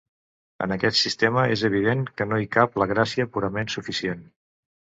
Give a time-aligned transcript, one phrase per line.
[0.65, 4.29] En aquest sistema, és evident que no hi cap la gràcia purament suficient.